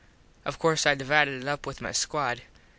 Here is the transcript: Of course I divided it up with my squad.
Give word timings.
Of 0.45 0.57
course 0.57 0.87
I 0.87 0.95
divided 0.95 1.43
it 1.43 1.47
up 1.47 1.67
with 1.67 1.79
my 1.79 1.91
squad. 1.91 2.41